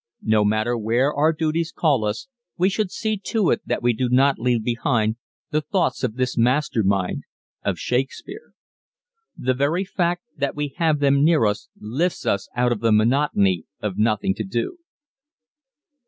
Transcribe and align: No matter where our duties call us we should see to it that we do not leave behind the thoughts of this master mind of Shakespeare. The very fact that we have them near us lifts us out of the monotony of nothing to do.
No 0.25 0.43
matter 0.43 0.75
where 0.75 1.13
our 1.13 1.31
duties 1.31 1.71
call 1.71 2.05
us 2.05 2.27
we 2.57 2.69
should 2.69 2.89
see 2.89 3.19
to 3.25 3.51
it 3.51 3.61
that 3.67 3.83
we 3.83 3.93
do 3.93 4.09
not 4.09 4.39
leave 4.39 4.63
behind 4.63 5.17
the 5.51 5.61
thoughts 5.61 6.03
of 6.03 6.15
this 6.15 6.35
master 6.35 6.81
mind 6.83 7.21
of 7.63 7.77
Shakespeare. 7.77 8.53
The 9.37 9.53
very 9.53 9.85
fact 9.85 10.23
that 10.35 10.55
we 10.55 10.73
have 10.77 11.01
them 11.01 11.23
near 11.23 11.45
us 11.45 11.69
lifts 11.79 12.25
us 12.25 12.49
out 12.55 12.71
of 12.71 12.79
the 12.79 12.91
monotony 12.91 13.65
of 13.79 13.99
nothing 13.99 14.33
to 14.33 14.43
do. 14.43 14.79